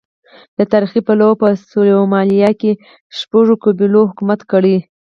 له 0.57 0.63
تاریخي 0.73 1.01
پلوه 1.07 1.33
په 1.41 1.47
سومالیا 1.71 2.49
کې 2.61 2.71
شپږو 3.17 3.55
قبیلو 3.63 4.01
حکومت 4.09 4.39
کړی 4.51 4.71
دی. 4.75 4.81